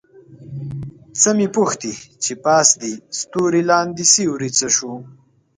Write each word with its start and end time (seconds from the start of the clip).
څه 1.19 1.29
مې 1.37 1.47
پوښتې 1.55 1.93
چې 2.23 2.33
پاس 2.45 2.67
دې 2.81 2.93
ستوری 3.19 3.61
لاندې 3.71 4.03
سیوری 4.13 4.49
څه 4.57 4.67
شو؟ 4.75 4.93